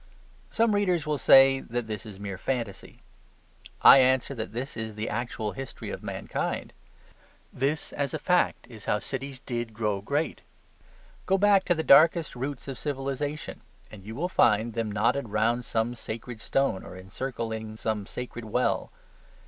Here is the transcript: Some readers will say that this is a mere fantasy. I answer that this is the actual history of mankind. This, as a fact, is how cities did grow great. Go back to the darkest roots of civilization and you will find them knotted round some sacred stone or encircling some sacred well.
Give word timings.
Some 0.49 0.73
readers 0.73 1.05
will 1.05 1.19
say 1.19 1.59
that 1.59 1.85
this 1.85 2.07
is 2.07 2.17
a 2.17 2.21
mere 2.21 2.39
fantasy. 2.39 3.03
I 3.83 3.99
answer 3.99 4.33
that 4.33 4.51
this 4.51 4.75
is 4.75 4.95
the 4.95 5.07
actual 5.07 5.51
history 5.51 5.91
of 5.91 6.01
mankind. 6.01 6.73
This, 7.53 7.93
as 7.93 8.11
a 8.11 8.17
fact, 8.17 8.65
is 8.67 8.85
how 8.85 8.97
cities 8.97 9.37
did 9.37 9.75
grow 9.75 10.01
great. 10.01 10.41
Go 11.27 11.37
back 11.37 11.65
to 11.65 11.75
the 11.75 11.83
darkest 11.83 12.35
roots 12.35 12.67
of 12.67 12.79
civilization 12.79 13.61
and 13.91 14.03
you 14.03 14.15
will 14.15 14.27
find 14.27 14.73
them 14.73 14.91
knotted 14.91 15.29
round 15.29 15.65
some 15.65 15.93
sacred 15.93 16.41
stone 16.41 16.83
or 16.83 16.97
encircling 16.97 17.77
some 17.77 18.07
sacred 18.07 18.45
well. 18.45 18.89